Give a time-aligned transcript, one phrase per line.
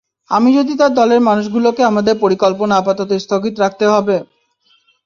[0.31, 4.15] আমি যদি তার দলের মানুষগুলোকে-- আমাদের পরিকল্পনা আপাতত স্থগিত রাখতে হবে।